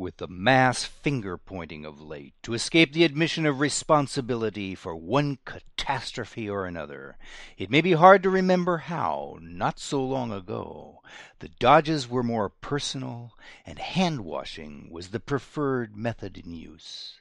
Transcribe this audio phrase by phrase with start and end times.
[0.00, 5.38] With the mass finger pointing of late to escape the admission of responsibility for one
[5.44, 7.18] catastrophe or another,
[7.58, 11.02] it may be hard to remember how, not so long ago,
[11.40, 13.32] the dodges were more personal
[13.66, 17.18] and hand washing was the preferred method in use.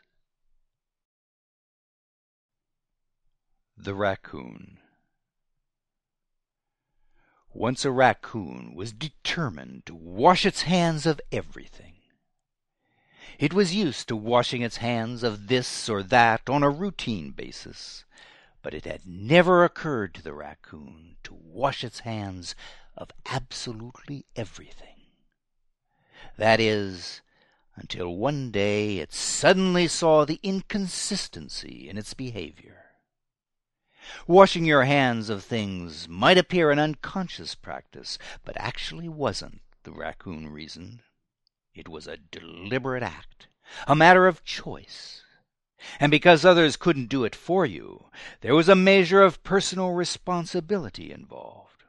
[3.75, 4.77] The Raccoon
[7.53, 11.98] Once a raccoon was determined to wash its hands of everything.
[13.39, 18.03] It was used to washing its hands of this or that on a routine basis,
[18.61, 22.53] but it had never occurred to the raccoon to wash its hands
[22.97, 24.97] of absolutely everything.
[26.35, 27.21] That is,
[27.77, 32.87] until one day it suddenly saw the inconsistency in its behavior.
[34.27, 40.49] Washing your hands of things might appear an unconscious practice, but actually wasn't, the raccoon
[40.49, 41.03] reasoned.
[41.79, 43.47] It was a deliberate act,
[43.87, 45.23] a matter of choice.
[45.97, 48.09] And because others couldn't do it for you,
[48.41, 51.85] there was a measure of personal responsibility involved.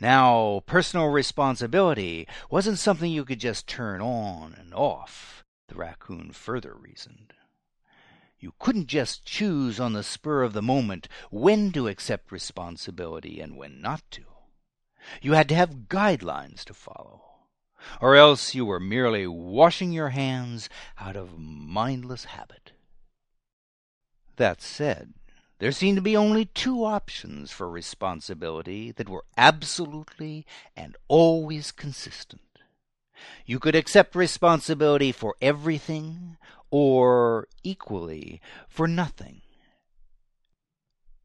[0.00, 6.74] Now, personal responsibility wasn't something you could just turn on and off, the raccoon further
[6.74, 7.34] reasoned.
[8.40, 13.56] You couldn't just choose on the spur of the moment when to accept responsibility and
[13.56, 14.24] when not to.
[15.22, 17.27] You had to have guidelines to follow
[18.00, 22.72] or else you were merely washing your hands out of mindless habit.
[24.36, 25.14] That said,
[25.58, 32.42] there seemed to be only two options for responsibility that were absolutely and always consistent.
[33.44, 36.36] You could accept responsibility for everything,
[36.70, 39.42] or equally for nothing.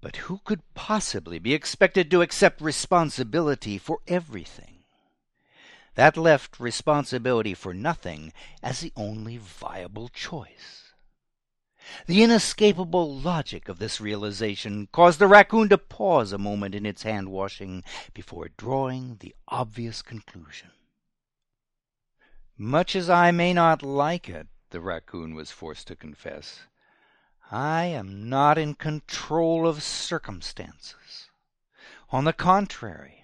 [0.01, 4.72] But who could possibly be expected to accept responsibility for everything?
[5.95, 10.93] That left responsibility for nothing as the only viable choice.
[12.07, 17.03] The inescapable logic of this realization caused the raccoon to pause a moment in its
[17.03, 17.83] hand washing
[18.13, 20.71] before drawing the obvious conclusion.
[22.57, 26.61] Much as I may not like it, the raccoon was forced to confess,
[27.51, 31.29] I am not in control of circumstances.
[32.09, 33.22] On the contrary,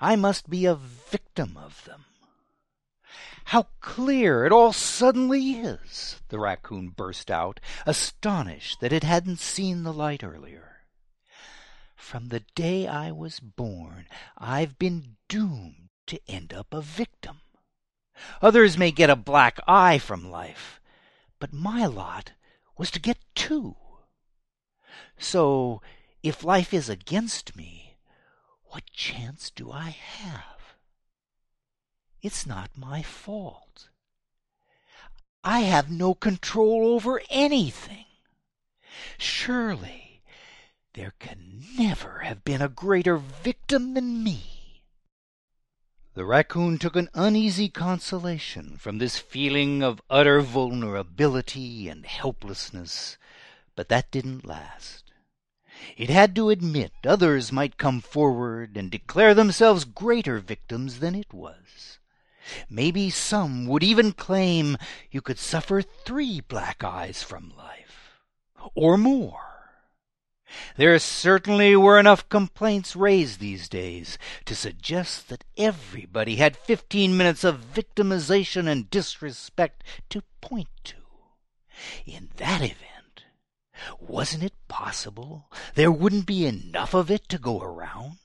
[0.00, 2.04] I must be a victim of them.
[3.46, 9.82] How clear it all suddenly is, the raccoon burst out, astonished that it hadn't seen
[9.82, 10.82] the light earlier.
[11.96, 17.40] From the day I was born, I've been doomed to end up a victim.
[18.42, 20.80] Others may get a black eye from life,
[21.38, 22.32] but my lot
[22.76, 23.76] was to get two.
[25.18, 25.80] So,
[26.22, 27.87] if life is against me,
[28.70, 30.76] what chance do I have?
[32.22, 33.88] It's not my fault.
[35.44, 38.04] I have no control over anything.
[39.18, 40.22] Surely
[40.94, 44.82] there can never have been a greater victim than me.
[46.14, 53.16] The raccoon took an uneasy consolation from this feeling of utter vulnerability and helplessness,
[53.76, 55.07] but that didn't last.
[55.96, 61.32] It had to admit others might come forward and declare themselves greater victims than it
[61.32, 61.98] was.
[62.70, 64.76] Maybe some would even claim
[65.10, 68.20] you could suffer three black eyes from life,
[68.74, 69.44] or more.
[70.76, 74.16] There certainly were enough complaints raised these days
[74.46, 80.96] to suggest that everybody had fifteen minutes of victimization and disrespect to point to.
[82.06, 82.97] In that event,
[84.00, 88.18] wasn't it possible there wouldn't be enough of it to go around?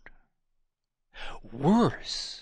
[1.51, 2.41] Worse,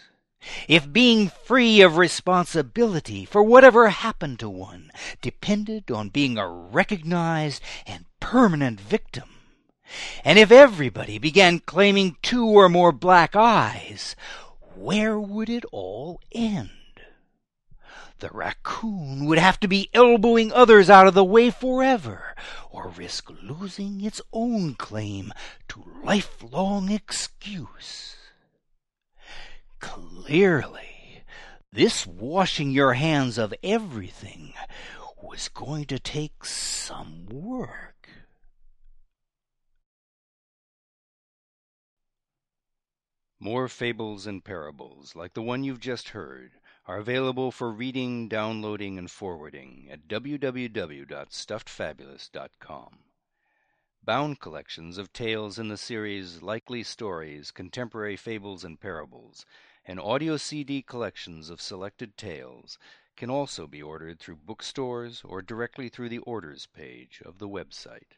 [0.68, 4.92] if being free of responsibility for whatever happened to one
[5.22, 9.30] depended on being a recognized and permanent victim,
[10.24, 14.16] and if everybody began claiming two or more black eyes,
[14.76, 16.72] where would it all end?
[18.22, 22.36] The raccoon would have to be elbowing others out of the way forever,
[22.70, 25.34] or risk losing its own claim
[25.70, 28.16] to lifelong excuse.
[29.80, 31.24] Clearly,
[31.74, 34.54] This washing your hands of everything
[35.22, 38.10] was going to take some work.
[43.40, 46.52] More fables and parables, like the one you've just heard,
[46.86, 52.98] are available for reading, downloading, and forwarding at www.stuffedfabulist.com.
[54.04, 59.46] Bound collections of tales in the series Likely Stories, Contemporary Fables and Parables,
[59.86, 62.80] and audio CD collections of selected tales
[63.16, 68.18] can also be ordered through bookstores or directly through the orders page of the website.